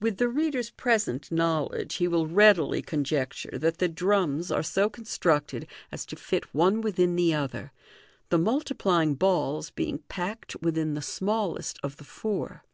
[0.00, 5.68] With the reader's present knowledge, he will readily conjecture that the drums are so constructed
[5.92, 7.70] as to fit one within the other,
[8.30, 12.64] the multiplying balls being packed within the smallest of the four.